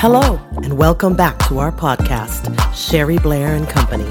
Hello, 0.00 0.40
and 0.62 0.78
welcome 0.78 1.16
back 1.16 1.36
to 1.48 1.58
our 1.58 1.72
podcast, 1.72 2.54
Sherry 2.72 3.18
Blair 3.18 3.56
and 3.56 3.68
Company, 3.68 4.08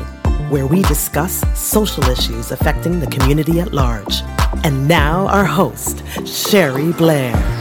where 0.49 0.67
we 0.67 0.81
discuss 0.81 1.46
social 1.58 2.04
issues 2.10 2.52
affecting 2.52 2.99
the 2.99 3.08
community 3.08 3.62
at 3.62 3.71
large. 3.71 4.21
And 4.65 4.86
now, 4.90 5.28
our 5.28 5.46
host, 5.46 6.04
Sherry 6.28 6.92
Blair. 6.92 7.56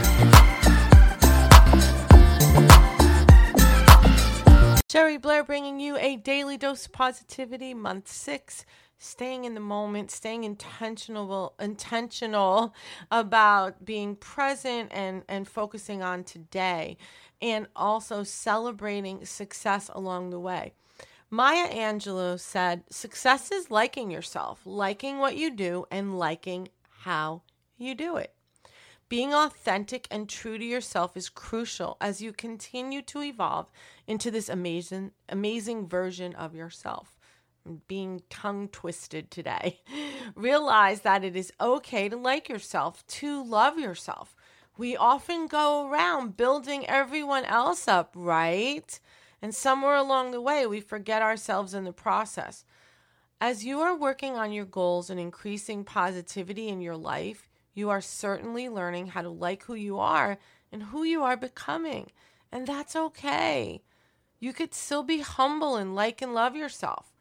Sherry 5.07 5.17
Blair 5.19 5.45
bringing 5.45 5.79
you 5.79 5.95
a 5.95 6.17
daily 6.17 6.57
dose 6.57 6.85
of 6.85 6.91
positivity, 6.91 7.73
month 7.73 8.09
six. 8.09 8.65
Staying 8.97 9.45
in 9.45 9.53
the 9.53 9.61
moment, 9.61 10.11
staying 10.11 10.43
intentional, 10.43 11.53
intentional 11.61 12.75
about 13.09 13.85
being 13.85 14.17
present 14.17 14.91
and 14.91 15.23
and 15.29 15.47
focusing 15.47 16.03
on 16.03 16.25
today, 16.25 16.97
and 17.41 17.67
also 17.73 18.23
celebrating 18.23 19.23
success 19.23 19.89
along 19.95 20.31
the 20.31 20.41
way. 20.41 20.73
Maya 21.29 21.69
Angelou 21.69 22.37
said, 22.37 22.83
"Success 22.89 23.49
is 23.49 23.71
liking 23.71 24.11
yourself, 24.11 24.59
liking 24.65 25.19
what 25.19 25.37
you 25.37 25.51
do, 25.51 25.85
and 25.89 26.19
liking 26.19 26.67
how 27.03 27.43
you 27.77 27.95
do 27.95 28.17
it." 28.17 28.33
Being 29.09 29.33
authentic 29.33 30.05
and 30.11 30.27
true 30.27 30.57
to 30.57 30.65
yourself 30.65 31.15
is 31.15 31.29
crucial 31.29 31.95
as 32.01 32.21
you 32.21 32.33
continue 32.33 33.01
to 33.03 33.21
evolve 33.21 33.71
into 34.05 34.29
this 34.29 34.49
amazing 34.49 35.11
amazing 35.29 35.87
version 35.87 36.35
of 36.35 36.53
yourself. 36.53 37.17
I'm 37.65 37.81
being 37.87 38.23
tongue 38.29 38.67
twisted 38.67 39.31
today. 39.31 39.79
Realize 40.35 41.01
that 41.01 41.23
it 41.23 41.37
is 41.37 41.53
okay 41.61 42.09
to 42.09 42.17
like 42.17 42.49
yourself, 42.49 43.07
to 43.07 43.43
love 43.43 43.79
yourself. 43.79 44.35
We 44.77 44.97
often 44.97 45.47
go 45.47 45.87
around 45.87 46.35
building 46.35 46.85
everyone 46.85 47.45
else 47.45 47.87
up, 47.87 48.11
right? 48.13 48.99
And 49.41 49.55
somewhere 49.55 49.95
along 49.95 50.31
the 50.31 50.41
way, 50.41 50.67
we 50.67 50.81
forget 50.81 51.21
ourselves 51.21 51.73
in 51.73 51.85
the 51.85 51.93
process. 51.93 52.65
As 53.39 53.63
you 53.63 53.79
are 53.79 53.95
working 53.95 54.35
on 54.35 54.51
your 54.51 54.65
goals 54.65 55.09
and 55.09 55.19
increasing 55.19 55.83
positivity 55.83 56.67
in 56.67 56.81
your 56.81 56.97
life, 56.97 57.49
you 57.77 57.91
are 57.91 58.01
certainly 58.01 58.67
learning 58.67 59.05
how 59.05 59.21
to 59.21 59.29
like 59.29 59.63
who 59.65 59.75
you 59.75 59.99
are 59.99 60.39
and 60.71 60.81
who 60.81 61.03
you 61.03 61.23
are 61.23 61.37
becoming. 61.37 62.09
And 62.51 62.65
that's 62.65 62.95
okay. 62.95 63.83
You 64.39 64.51
could 64.51 64.73
still 64.73 65.03
be 65.03 65.19
humble 65.19 65.75
and 65.75 65.95
like 65.95 66.19
and 66.23 66.33
love 66.33 66.55
yourself. 66.55 67.13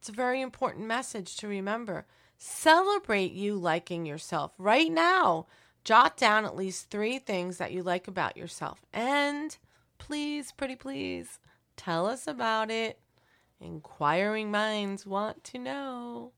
It's 0.00 0.08
a 0.08 0.12
very 0.12 0.40
important 0.40 0.86
message 0.86 1.36
to 1.36 1.46
remember. 1.46 2.06
Celebrate 2.38 3.30
you 3.30 3.54
liking 3.54 4.04
yourself 4.04 4.52
right 4.58 4.90
now. 4.90 5.46
Jot 5.84 6.16
down 6.16 6.44
at 6.44 6.56
least 6.56 6.90
three 6.90 7.20
things 7.20 7.58
that 7.58 7.70
you 7.70 7.84
like 7.84 8.08
about 8.08 8.36
yourself. 8.36 8.84
And 8.92 9.56
please, 9.98 10.50
pretty 10.50 10.74
please, 10.74 11.38
tell 11.76 12.06
us 12.06 12.26
about 12.26 12.68
it. 12.68 12.98
Inquiring 13.60 14.50
minds 14.50 15.06
want 15.06 15.44
to 15.44 15.58
know. 15.58 16.32